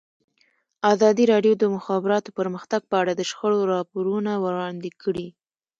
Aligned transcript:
ازادي 0.93 1.23
راډیو 1.33 1.53
د 1.55 1.59
د 1.61 1.65
مخابراتو 1.75 2.29
پرمختګ 2.39 2.81
په 2.89 2.95
اړه 3.01 3.13
د 3.15 3.21
شخړو 3.29 3.59
راپورونه 3.73 4.31
وړاندې 4.43 4.89
کړي. 5.01 5.27